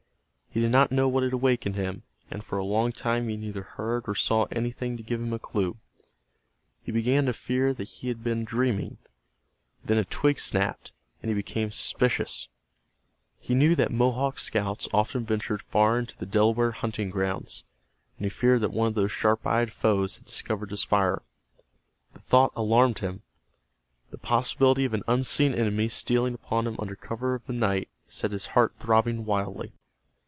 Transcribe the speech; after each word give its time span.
He 0.53 0.59
did 0.59 0.73
not 0.73 0.91
know 0.91 1.07
what 1.07 1.23
had 1.23 1.31
awakened 1.31 1.75
him, 1.77 2.03
and 2.29 2.43
for 2.43 2.57
a 2.57 2.65
long 2.65 2.91
time 2.91 3.29
he 3.29 3.37
neither 3.37 3.63
heard 3.63 4.03
or 4.05 4.15
saw 4.15 4.47
anything 4.51 4.97
to 4.97 5.03
give 5.03 5.21
him 5.21 5.31
a 5.31 5.39
clue. 5.39 5.77
He 6.83 6.91
began 6.91 7.27
to 7.27 7.31
fear 7.31 7.73
that 7.73 7.87
he 7.87 8.09
had 8.09 8.21
been 8.21 8.43
dreaming. 8.43 8.97
Then 9.85 9.97
a 9.97 10.03
twig 10.03 10.39
snapped, 10.39 10.91
and 11.21 11.29
he 11.29 11.35
became 11.35 11.71
suspicious. 11.71 12.49
He 13.39 13.55
knew 13.55 13.75
that 13.75 13.93
Mohawk 13.93 14.39
scouts 14.39 14.89
often 14.93 15.23
ventured 15.23 15.61
far 15.61 15.97
into 15.97 16.17
the 16.17 16.25
Delaware 16.25 16.71
hunting 16.71 17.09
grounds, 17.09 17.63
and 18.17 18.25
he 18.25 18.29
feared 18.29 18.59
that 18.59 18.73
one 18.73 18.87
of 18.89 18.93
those 18.95 19.13
sharp 19.13 19.47
eyed 19.47 19.71
foes 19.71 20.17
had 20.17 20.25
discovered 20.25 20.71
his 20.71 20.83
fire. 20.83 21.21
The 22.13 22.19
thought 22.19 22.51
alarmed 22.57 22.99
him. 22.99 23.21
The 24.09 24.17
possibility 24.17 24.83
of 24.83 24.93
an 24.93 25.03
unseen 25.07 25.53
enemy 25.53 25.87
stealing 25.87 26.33
upon 26.33 26.67
him 26.67 26.75
under 26.77 26.97
cover 26.97 27.35
of 27.35 27.45
the 27.45 27.53
night 27.53 27.87
set 28.05 28.31
his 28.33 28.47
heart 28.47 28.73
throbbing 28.79 29.23
wildly. 29.23 29.71